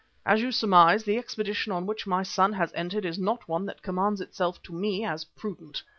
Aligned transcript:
As 0.25 0.41
you 0.41 0.51
surmise, 0.51 1.03
the 1.03 1.19
expedition 1.19 1.71
on 1.71 1.85
which 1.85 2.07
my 2.07 2.23
son 2.23 2.53
has 2.53 2.73
entered 2.73 3.05
is 3.05 3.19
not 3.19 3.47
one 3.47 3.67
that 3.67 3.83
commends 3.83 4.19
itself 4.19 4.59
to 4.63 4.73
me 4.73 5.05
as 5.05 5.23
prudent. 5.25 5.83